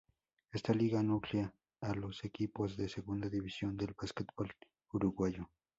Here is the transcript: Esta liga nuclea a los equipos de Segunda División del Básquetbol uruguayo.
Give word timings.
Esta 0.51 0.73
liga 0.73 1.03
nuclea 1.03 1.53
a 1.81 1.93
los 1.93 2.23
equipos 2.25 2.75
de 2.75 2.89
Segunda 2.89 3.29
División 3.29 3.77
del 3.77 3.93
Básquetbol 3.95 4.49
uruguayo. 4.93 5.51